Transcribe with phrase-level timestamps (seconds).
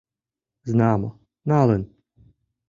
[0.69, 1.09] Знамо,
[1.49, 1.83] налын.